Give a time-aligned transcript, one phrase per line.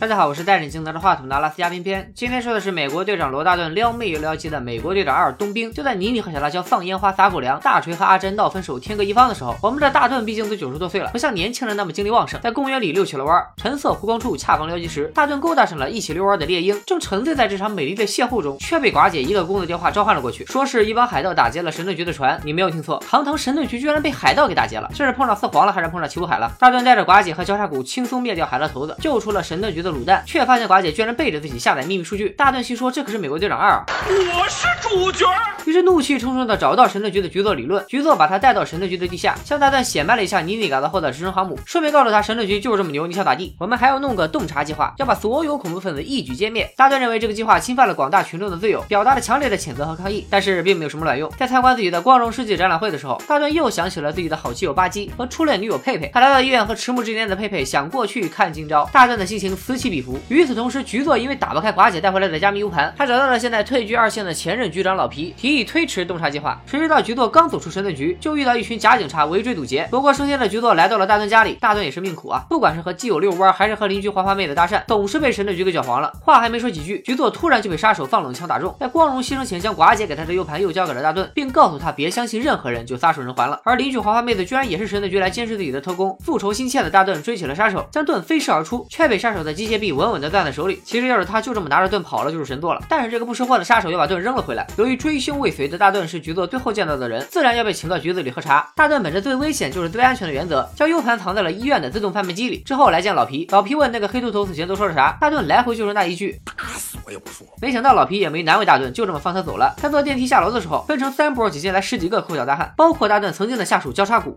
[0.00, 2.12] 大家好，我是带着镜拿着话筒的阿拉斯加偏偏。
[2.14, 5.72] 今天说的是美国队长罗大顿撩妹又撩鸡的美国队长二冬兵。
[5.72, 13.44] 就在妮妮和小辣椒放烟花撒狗粮，大锤和阿珍闹分手，天各一方的时候，我们的大顿毕竟都九十多岁了，不像年轻人那么精力旺盛，在公园里遛起了弯。
[13.56, 22.40] 橙色湖光处恰逢撩鸡时，大顿勾搭上了一起遛弯的猎鹰，正沉醉在这场美丽的邂逅中，却被寡姐一个公子电话召唤了过去，说是一帮海盗打劫了神盾局的船。
[22.44, 26.52] 你没有听错，堂堂神盾局居然被海盗给打劫了，这是碰上四皇了还是碰上齐鲁海了？
[26.60, 30.68] 大顿带着寡姐和交叉骨轻松灭掉海盗头子，救出了神盾局的卤蛋，却发现。
[30.68, 35.24] 寡姐居然背着自己下载秘密数据，大段心说这可是美国队长二啊，我是主角。
[35.64, 43.54] 于是怒气冲冲的找到神盾局的局座理论，局座把他带到神盾局的地下，向大段显摆了一下妮妮改造后的直升航母，顺便告诉他神盾局就是这么牛，你想咋地？
[43.58, 46.70] 我们还要弄个洞察计划，要把所有恐怖分子一举歼灭。
[46.76, 51.30] 大段认为这个计划侵犯了广大群众的自由，表达了强烈的谴责和抗议，但是并没有什么卵用。
[51.38, 56.10] 在参观自己的光荣世纪展览会的时候，大段又想起了自己的好基友巴基和初恋女友佩佩。
[56.12, 60.18] 他来到医院和迟暮之间的佩佩想过去看今朝，大段的心情此起彼伏。
[60.28, 66.60] 与此同时，局座因为打不开寡姐带回来的加密 U 盘，还找到了现在退居二线的前任局长老皮，提议推迟洞察计划。
[66.66, 69.86] 谁知道局座刚走出神盾局，就遇到一群假警察围追堵截。
[69.90, 76.12] 不过升天的局座来到了大盾家里，大盾也是命苦啊，不管是和基友遛弯，还是和邻居花花妹子搭讪，总是被神盾局给搅黄了。
[76.20, 83.60] 话还没说几句，局座突然就被杀手放冷枪打中，在光荣牺牲前，将寡姐给他的 U 盘又交给了大盾，并告诉他别相信任何人，就撒手人寰了。
[83.64, 90.80] 而邻居花花妹子居然也是神盾局来监视自己的特工，复仇心切的大盾追起了杀手，将盾飞射而出，却被杀手的机械臂稳稳的攥在手里。
[90.84, 94.66] 其实要是他就这么拿着盾跑了就是神作了，但是这个不识货的杀手又把盾扔了回来。
[94.76, 98.72] 由于追凶未遂的大盾是局座最后见到的人，自然要被请到局子里喝茶。
[98.74, 102.58] 大盾本着最危险就是最安全的原则，将 U 盘藏在了医院的自动贩卖机里。
[102.60, 107.46] 之后来见老皮，老皮问那个黑秃头死前都说了啥，大盾来回就是那一句打死我也不说。
[107.60, 109.74] 没想到老皮也没难为大盾，就这么放他走了。
[109.76, 114.36] 他坐电梯下楼的时候，分成三波挤进来十几个抠脚大汉，包括大盾曾经的下属交叉骨。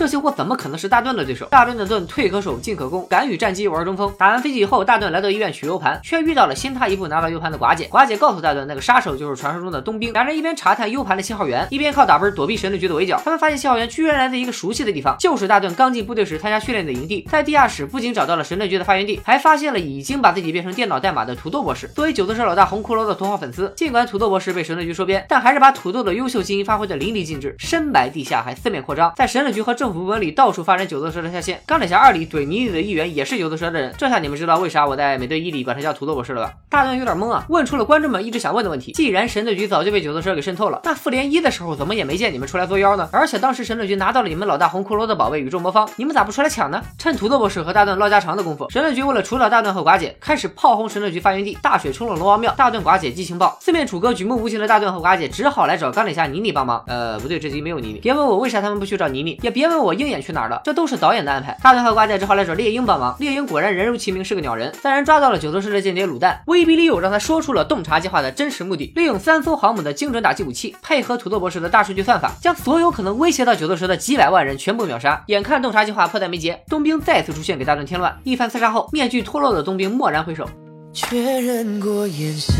[0.00, 1.44] 这些货怎么可能是大盾的对手？
[1.50, 4.10] 大盾的盾退可守，进可攻，敢与战机玩中锋。
[4.16, 7.86] 打完飞机以后，大盾来到医院取 U 盘，却遇到了先他一步拿到 U 盘的寡姐。
[7.88, 10.10] 寡姐告诉大盾，那个杀手就是传说中的冬兵。
[10.14, 13.20] 两人一边查探 U 盘的信号源，一边靠打分躲避神盾局的围剿。
[13.22, 17.28] 他们发现信号源居然来自一个熟悉的地方，就是大盾刚进部队时参加训练的营地。
[17.30, 21.86] 在地下室不仅找到了神盾局的发源地，还发现了已经把自己变成电脑代码的土豆博士。
[21.88, 30.80] 作为九头蛇老大红骷髅的头号粉丝，尽管土豆博士被神盾局收编，但还是把土豆的优秀基因发挥的淋漓尽致，深埋地下还四面扩张，在神盾局和政府部门里到处发。
[30.80, 36.54] 展九头蛇的下线，钢铁侠二里怼妮妮的议员也是九头蛇的人，这下你们知道为啥我在美队一里管他叫土豆博士了吧？
[36.70, 43.10] 大盾有点懵啊，问出了观众们一直想问的问题：既然神盾局早就被九头蛇给渗透了，那复联一的时候怎么也没见你们出来作妖呢？
[43.12, 46.82] 而且当时神盾局拿到了你们老大红骷髅的宝贝宇宙魔方，你们咋不出来抢呢？
[46.96, 56.82] 趁土豆博士和大盾唠家常的功夫，神盾局为了除掉大盾和寡姐，开始炮轰神盾局发源地，大雪冲了龙王庙，大盾寡姐激情爆，四面楚歌，举目无情的大盾和寡姐只好来找钢铁侠妮妮帮忙。
[56.86, 61.56] 呃，不对，这集没有妮妮，别问我为啥他们不去找妮妮，也别问我鹰眼去哪儿了，这都是导演的安排。
[61.62, 63.16] 大盾和瓜姐只好来找猎鹰帮忙。
[63.18, 68.92] 猎鹰果然人如其名是个鸟人，三人抓到了九头蛇的间谍卤蛋，威逼利诱让他说出了洞察计划的真实目的。
[68.94, 75.22] 利用三艘航母的精准打击武器，配合土豆博士的大数据算法，将所有可能威胁到九头蛇的几百万人全部秒杀。
[75.26, 78.16] 眼看洞察计划迫在眉睫，冬兵再次出现给大盾添乱。
[78.24, 80.48] 一番厮杀后，面具脱落的冬兵蓦然回首，
[80.92, 82.54] 确认过眼神，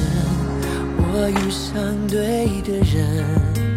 [1.12, 3.69] 我遇上对的人。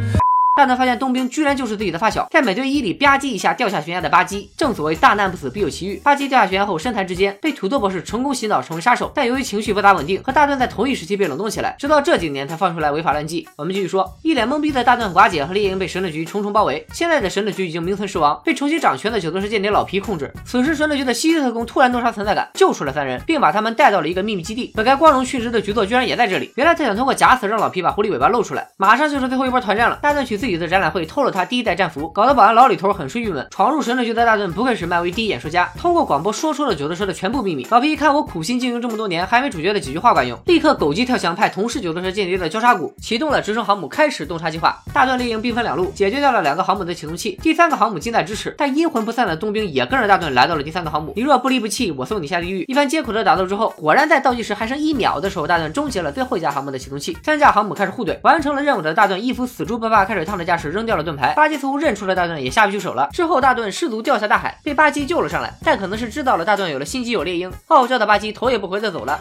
[0.55, 4.47] 大盾发现冬兵居然就是自己的发小，在美队一里吧唧一下掉下悬崖的吧唧。
[4.55, 13.49] 正所谓大难不死必有其遇，吧唧掉下悬崖后深潭之间被土豆博士成功洗脑成为杀手，但由于情绪不大稳定，和大盾在同一时期被冷冻起来，直到这几年才放出来违法乱纪。
[13.55, 20.31] 我们继续说，一脸懵逼的大盾寡姐和猎鹰被神盾局重重包围，现在的神盾局已经名存实亡，被重新掌权的九头蛇间谍老皮控制。
[20.45, 24.71] 此时神盾局的吸血特工突然洞察存在感，救出了三人，并把他们带到了一个秘密基地。
[24.75, 28.67] 本该光荣殉职的局座居然也在这里，原来他想通过假死让老皮把狐狸尾巴露出来。
[28.77, 31.23] 马上就是最后一波团战了，大盾取自己的展览会偷。
[31.23, 33.47] 了他第一代战服，搞得保安老李头很是郁闷。
[33.49, 37.65] 闯入神盾局的大盾不愧是漫威第一演说家，通过广播说出了九头蛇的全部秘密。
[37.71, 44.77] 老皮一看我苦心经营这么多年，还没主角的几句话管用，立刻狗急跳墙，派同是九头蛇间谍的交叉骨启动了直升航母，开始洞察计划。
[44.93, 48.53] 大盾猎鹰兵分两路，解决掉了两个航母的启动器，第三个航母近在咫尺。
[48.57, 51.13] 但阴魂不散的冬兵也跟着大盾来到了第三个航母。
[51.15, 52.65] 你若不离不弃，我送你下地狱。
[52.67, 57.17] 一番艰苦的打斗之后，果然在倒计时还剩一秒的时候，大盾终结了最后一架航母的启动器。
[57.23, 61.33] 三架航母开始互怼，完成了任务的大盾一副死猪不怕开水烫的架势，扔掉了盾牌。
[61.33, 61.93] 巴基似乎认。
[61.93, 63.07] 出了大盾也下不去手了。
[63.13, 69.19] 之后大盾失足掉下大海，被巴基救了上来，但可能是知道了大盾有了新机友猎鹰，傲娇的巴基头也不回的走了。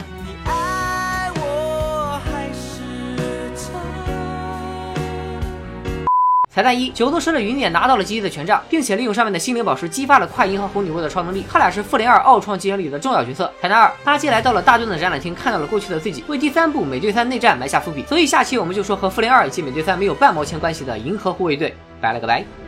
[6.54, 11.42] 彩蛋一：九头蛇的云点拿到了吉吉的权杖，并且利用上面的心灵宝石激发了快银和红女巫的超能力。
[11.50, 13.50] 他俩是复联二奥创纪元里的重要角色。
[13.58, 18.04] 彩蛋二：巴基来到了大盾的展览厅，看到了过去的自己，为第三部美队三内战埋下伏笔。
[18.06, 21.74] 所以下期我们就说和复联二以及美队三没有半毛钱关系的银河护卫队。
[22.02, 22.61] 拜了个拜。